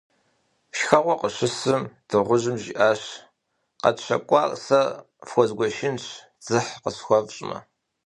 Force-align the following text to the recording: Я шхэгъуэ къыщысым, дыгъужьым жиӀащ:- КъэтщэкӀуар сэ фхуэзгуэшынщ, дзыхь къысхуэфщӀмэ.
Я 0.71 0.73
шхэгъуэ 0.77 1.15
къыщысым, 1.19 1.83
дыгъужьым 2.07 2.57
жиӀащ:- 2.63 3.01
КъэтщэкӀуар 3.81 4.51
сэ 4.65 4.79
фхуэзгуэшынщ, 5.27 6.05
дзыхь 6.43 6.71
къысхуэфщӀмэ. 6.83 7.57